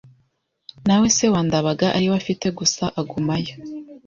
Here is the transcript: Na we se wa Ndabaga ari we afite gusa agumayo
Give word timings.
Na 0.87 0.95
we 1.01 1.07
se 1.15 1.25
wa 1.33 1.41
Ndabaga 1.47 1.87
ari 1.95 2.07
we 2.11 2.15
afite 2.21 2.45
gusa 2.57 2.83
agumayo 2.99 3.53